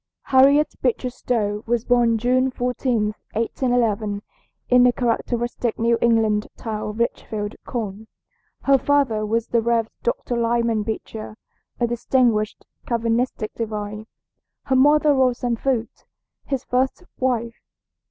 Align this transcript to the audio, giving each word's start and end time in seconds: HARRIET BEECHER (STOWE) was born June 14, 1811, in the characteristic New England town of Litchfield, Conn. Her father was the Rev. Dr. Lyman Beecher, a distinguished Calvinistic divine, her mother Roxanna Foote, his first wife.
HARRIET 0.33 0.73
BEECHER 0.81 1.11
(STOWE) 1.11 1.63
was 1.67 1.85
born 1.85 2.17
June 2.17 2.49
14, 2.49 3.13
1811, 3.33 4.23
in 4.67 4.81
the 4.81 4.91
characteristic 4.91 5.77
New 5.77 5.99
England 6.01 6.47
town 6.57 6.89
of 6.89 6.97
Litchfield, 6.97 7.53
Conn. 7.67 8.07
Her 8.63 8.79
father 8.79 9.23
was 9.23 9.49
the 9.49 9.61
Rev. 9.61 9.89
Dr. 10.01 10.35
Lyman 10.37 10.81
Beecher, 10.81 11.37
a 11.79 11.85
distinguished 11.85 12.65
Calvinistic 12.87 13.53
divine, 13.53 14.07
her 14.63 14.75
mother 14.75 15.09
Roxanna 15.13 15.59
Foote, 15.59 16.05
his 16.45 16.63
first 16.63 17.03
wife. 17.19 17.61